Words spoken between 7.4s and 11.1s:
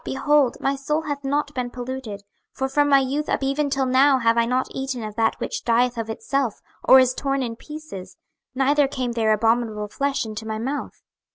in pieces; neither came there abominable flesh into my mouth.